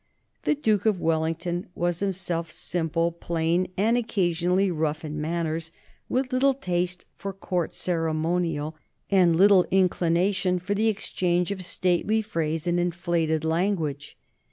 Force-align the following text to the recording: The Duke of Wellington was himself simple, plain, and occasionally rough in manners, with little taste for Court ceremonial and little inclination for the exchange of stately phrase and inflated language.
The 0.45 0.55
Duke 0.55 0.87
of 0.87 0.99
Wellington 0.99 1.67
was 1.75 1.99
himself 1.99 2.51
simple, 2.51 3.11
plain, 3.11 3.67
and 3.77 3.95
occasionally 3.99 4.71
rough 4.71 5.05
in 5.05 5.21
manners, 5.21 5.71
with 6.09 6.33
little 6.33 6.55
taste 6.55 7.05
for 7.13 7.31
Court 7.31 7.75
ceremonial 7.75 8.75
and 9.11 9.35
little 9.35 9.63
inclination 9.69 10.57
for 10.57 10.73
the 10.73 10.87
exchange 10.87 11.51
of 11.51 11.63
stately 11.63 12.23
phrase 12.23 12.65
and 12.65 12.79
inflated 12.79 13.45
language. 13.45 14.17